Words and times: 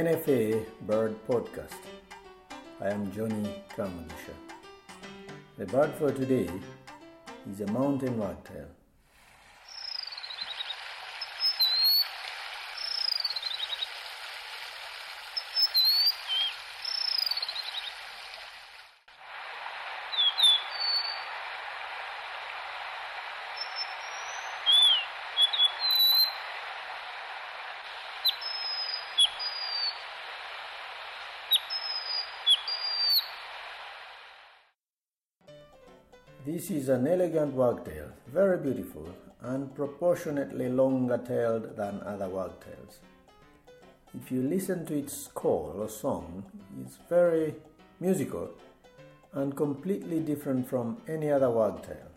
NFA 0.00 0.64
Bird 0.86 1.14
Podcast. 1.28 1.82
I 2.80 2.88
am 2.88 3.12
Johnny 3.12 3.62
Kamugisha. 3.76 4.34
The 5.58 5.66
bird 5.66 5.92
for 5.98 6.10
today 6.10 6.48
is 7.52 7.60
a 7.60 7.66
mountain 7.66 8.16
wagtail. 8.16 8.79
This 36.46 36.70
is 36.70 36.88
an 36.88 37.06
elegant 37.06 37.52
wagtail, 37.52 38.06
very 38.26 38.56
beautiful 38.56 39.06
and 39.42 39.74
proportionately 39.74 40.70
longer 40.70 41.18
tailed 41.18 41.76
than 41.76 42.00
other 42.00 42.30
wagtails. 42.30 43.00
If 44.14 44.32
you 44.32 44.40
listen 44.40 44.86
to 44.86 44.98
its 44.98 45.28
call 45.34 45.74
or 45.76 45.88
song, 45.90 46.44
it's 46.80 46.96
very 47.10 47.56
musical 48.00 48.48
and 49.34 49.54
completely 49.54 50.20
different 50.20 50.66
from 50.66 50.96
any 51.06 51.30
other 51.30 51.50
wagtail. 51.50 52.08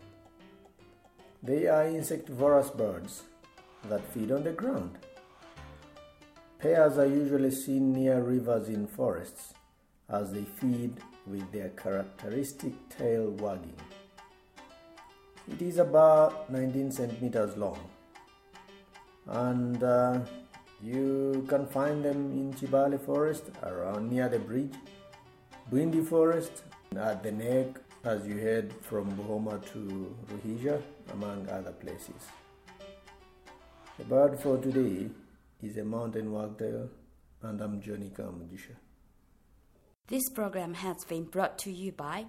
They 1.42 1.66
are 1.66 1.84
insectivorous 1.84 2.70
birds 2.70 3.24
that 3.90 4.10
feed 4.14 4.32
on 4.32 4.44
the 4.44 4.52
ground. 4.52 4.96
Pairs 6.58 6.96
are 6.96 7.06
usually 7.06 7.50
seen 7.50 7.92
near 7.92 8.22
rivers 8.22 8.70
in 8.70 8.86
forests 8.86 9.52
as 10.08 10.32
they 10.32 10.44
feed 10.44 10.98
with 11.26 11.52
their 11.52 11.68
characteristic 11.68 12.72
tail 12.88 13.30
wagging. 13.32 13.76
It 15.46 15.60
is 15.60 15.76
about 15.78 16.50
19 16.50 16.90
centimeters 16.90 17.54
long, 17.58 17.78
and 19.26 19.82
uh, 19.82 20.20
you 20.82 21.44
can 21.48 21.66
find 21.66 22.02
them 22.02 22.32
in 22.32 22.54
Kibale 22.54 22.98
Forest 22.98 23.50
around 23.62 24.10
near 24.10 24.28
the 24.30 24.38
bridge, 24.38 24.72
Bwindi 25.70 26.06
Forest 26.06 26.62
at 26.96 27.22
the 27.22 27.30
neck 27.30 27.66
as 28.04 28.26
you 28.26 28.38
head 28.38 28.72
from 28.80 29.12
Buhoma 29.12 29.62
to 29.72 30.16
Ruhija, 30.32 30.80
among 31.12 31.46
other 31.50 31.72
places. 31.72 32.22
The 33.98 34.04
bird 34.04 34.40
for 34.40 34.56
today 34.56 35.10
is 35.62 35.76
a 35.76 35.84
mountain 35.84 36.32
wagtail, 36.32 36.88
and 37.42 37.60
I'm 37.60 37.82
Johnny 37.82 38.10
Kamugisha. 38.10 38.76
This 40.06 40.28
program 40.30 40.72
has 40.72 41.04
been 41.04 41.24
brought 41.24 41.58
to 41.58 41.70
you 41.70 41.92
by 41.92 42.26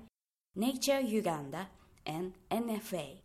Nature 0.53 0.99
Uganda 0.99 1.67
and 2.05 2.33
NFA. 2.51 3.24